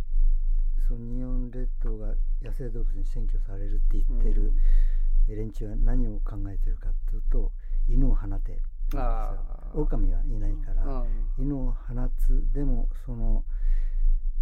[0.88, 2.08] その日本列島が
[2.42, 4.54] 野生動物に占拠されるって言ってる
[5.28, 7.52] 連中は何を考えてるかというと
[7.88, 8.62] 犬を放て。
[9.76, 11.46] 狼はいないから、うん。
[11.46, 12.44] 犬を放つ。
[12.52, 13.44] でもその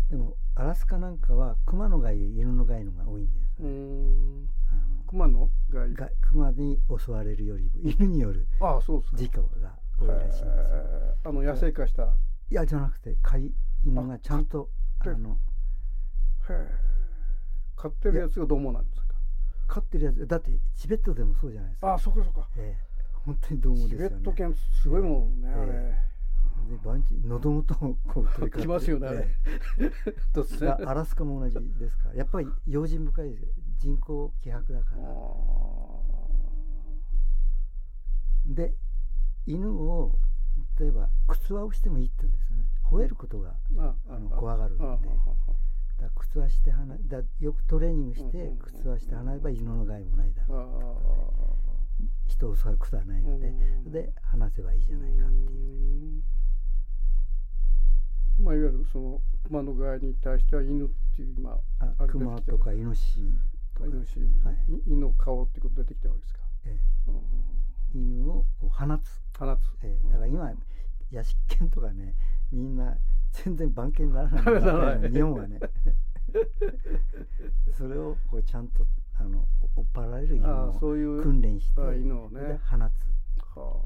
[0.09, 4.49] でもアラスカなんかは熊の害犬の害のが多いんです、うーん。
[4.71, 8.47] あの熊のがいいが熊に襲われるよりも犬による
[9.13, 10.47] 事故が多いらしいんですよ。
[11.25, 12.13] あの野生化した
[12.49, 13.51] いやじゃなくて飼い
[13.83, 14.69] 犬がちゃんと
[14.99, 15.37] あの
[16.49, 16.67] へえ
[17.75, 19.07] 飼ってるやつがどうもなんですか？
[19.67, 21.87] 飼ってるやつだってチベットでもそうじゃないですか。
[21.89, 22.87] ああそこそこええ。
[23.25, 24.15] 本当にどうもチですよね。
[24.15, 26.03] ベット犬すごいもんねあれ、え
[26.69, 29.07] でバンチ喉元をこう取り来ますよね
[29.77, 29.91] え
[30.33, 32.09] 突え然アラスカも同じですか？
[32.09, 33.45] らやっぱり用心深いです
[33.77, 35.01] 人工希薄だから。
[38.45, 38.73] で
[39.45, 40.17] 犬を
[40.79, 42.65] 例えば靴輪をしてもいいって言うんですよね。
[42.89, 45.09] 吠えることがああの怖がるんで。
[45.97, 51.33] だ靴輪して離だよくトレーニングして靴輪して離れば犬の害もないだあろ
[51.99, 53.51] う人を襲うことはないのでう
[53.89, 53.91] ん。
[53.91, 56.21] で話せばいいじゃないかっていう
[58.39, 58.45] うん。
[58.45, 63.19] まあいわゆるその熊の害に対しては犬っていう今ああれ熊とかイノシシ
[63.73, 63.89] とか。
[63.89, 64.73] イノシシ、はい。
[64.73, 67.15] い犬の顔ってこと出てきたわけですか、えうん。
[67.15, 67.19] え
[67.97, 70.07] 犬をこう放つ、放つ、ええ。
[70.07, 70.51] だから今
[71.11, 72.15] 屋敷犬とかね
[72.51, 72.97] みんな
[73.31, 75.11] 全然番犬にならない。
[75.11, 75.59] 日本はね。
[77.77, 78.85] それをこうちゃんと
[79.19, 82.41] あの追っ払られる犬をそういう訓練してあ犬をね。
[82.41, 83.07] で放つ。
[83.57, 83.81] は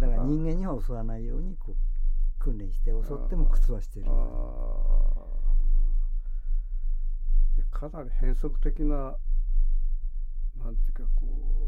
[0.00, 1.76] だから人間には襲わないようにこう
[2.38, 4.06] 訓練して襲っても靴はしてる。
[7.70, 9.16] かなり変則的な
[10.62, 11.63] なんていうかこう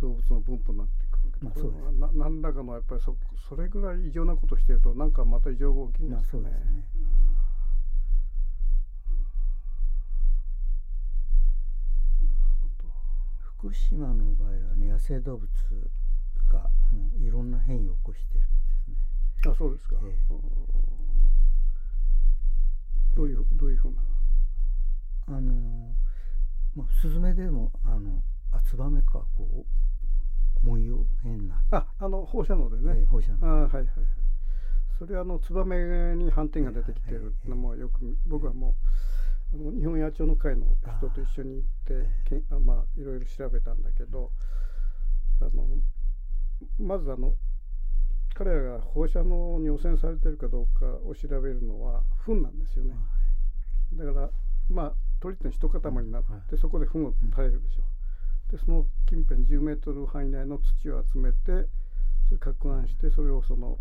[0.00, 1.84] 動物の分布になってくるけど、まあそうです。
[1.84, 3.16] これはな何らかのやっぱりそ
[3.48, 6.50] それぐらい異常なことしてるとなんかまた異常が起きるんまあですよね。
[6.50, 6.84] そうですね。
[12.22, 12.88] なるほど。
[13.68, 15.48] 福島の場合はね野生動物
[16.50, 18.48] がもういろんな変異を起こしてるんで
[18.84, 18.96] すね。
[19.52, 20.16] あそうですか、ええ。
[20.32, 20.40] お
[23.14, 24.02] どういうどういうふうな？
[25.26, 25.94] あの
[26.74, 28.22] まあスズメでもあの
[28.52, 29.64] あツバメかこ
[30.62, 33.86] う文様変な、ああの放射能でね、えー放射あ能はいはいはい。
[34.98, 38.76] それはあのツバメに斑点が出てきてるのもよく僕はも
[39.52, 40.66] うあの日本野鳥の会の
[40.98, 44.30] 人と一緒に行ってけんあまあいろいろ調べたんだけど
[45.40, 45.66] あの
[46.78, 47.34] まずあの
[48.34, 52.94] 彼らが放射能に汚染されてるかどうかを調べるのは糞なんですよね。
[53.94, 54.30] だから
[54.68, 57.82] まあ鳥って一塊になってそこで糞を垂れるでしょ
[58.50, 61.68] でその近辺10メートル範囲内の土を集めて
[62.28, 63.78] それ攪拌してそれをその、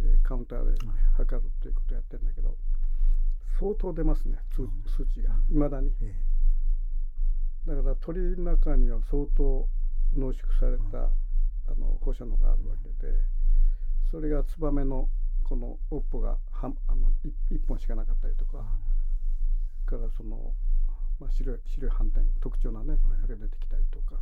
[0.00, 0.78] えーカウンターで
[1.16, 2.56] 測るということをやってるんだけど
[3.58, 5.34] 相当出ますね数数値が。
[5.50, 5.92] いまだに。
[6.02, 6.14] え
[7.66, 9.68] だから鳥の中には相当
[10.16, 13.14] 濃縮されたあの放射能があるわけで
[14.10, 15.08] それがツバメの
[15.44, 18.64] この尾っぽがはあのい一本しかなかったりとか。
[19.84, 20.54] からその、
[21.20, 24.20] まあ、白い白い斑点特徴なねあれが出てきたりとか。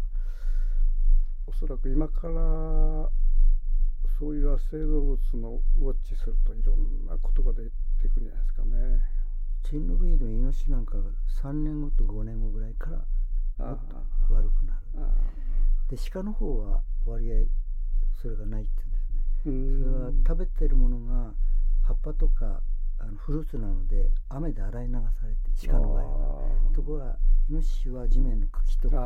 [1.46, 3.10] おそらく今から
[4.18, 7.70] そういう野生動物のウォッチするといろんなことが出て
[8.08, 9.02] くるんじゃないですかね。
[9.64, 11.04] チェンノブイドのイノシシなんかは
[11.42, 12.90] 3年後と5年後ぐらいか
[13.58, 13.96] らもっと
[14.34, 14.80] 悪くなる。
[14.98, 15.14] あ
[15.90, 17.36] で鹿の方は割合
[18.20, 18.70] それがないって
[19.44, 19.84] 言うんですね。
[19.84, 21.34] それは食べてるものが
[21.82, 22.62] 葉っぱとか
[23.02, 26.72] あのフルーツなので雨で洗い流されて鹿の場合は。
[26.72, 27.16] ところが
[27.50, 29.00] イノシシは地面の茎とかあ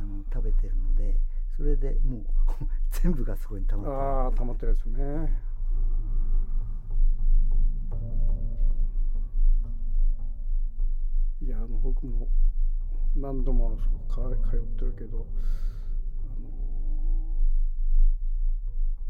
[0.00, 1.18] あの食べてるので
[1.56, 2.24] それでもう
[2.90, 3.96] 全部がそこに溜まってる。
[3.96, 5.48] ああ溜まってるやつね。
[11.40, 12.28] いやあの僕も
[13.16, 13.88] 何度もあそ
[14.22, 15.26] こか通ってるけど、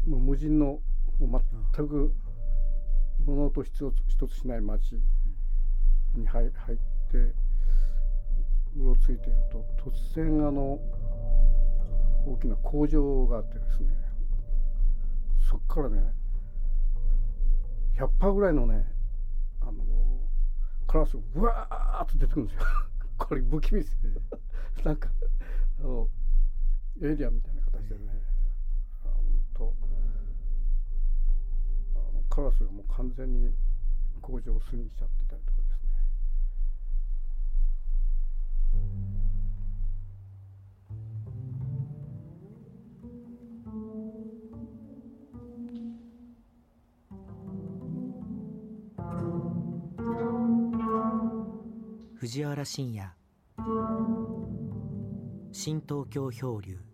[0.05, 0.79] あのもう無人の
[1.19, 2.13] 全く
[3.25, 4.95] 物音一つ一つしない街
[6.15, 6.77] に入入っ
[7.11, 7.17] て
[8.77, 10.79] うろついてると突然あの
[12.25, 13.87] 大きな工場があってですね
[15.49, 16.13] そっからね
[17.97, 18.85] 100羽ぐらいのね
[19.61, 19.73] あの
[20.87, 22.65] カラスがうわーっと出てくるんですよ。
[23.17, 23.97] これ不気味です。
[24.83, 25.09] なんか
[25.79, 26.07] あの
[27.01, 28.23] エイリアンみたいな形でね
[29.05, 29.73] あほんと
[32.39, 33.51] カラスがもう完全に
[34.21, 35.89] 工場を巣にしちゃってたりとかですね。
[52.15, 53.09] 藤原信也。
[55.51, 56.88] 新東京漂流。